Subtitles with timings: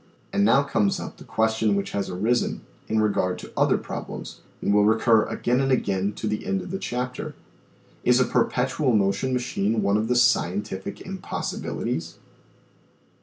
[0.33, 4.73] And now comes up the question which has arisen in regard to other problems, and
[4.73, 7.35] will recur again and again to the end of the chapter:
[8.03, 12.15] Is a perpetual motion machine one of the scientific impossibilities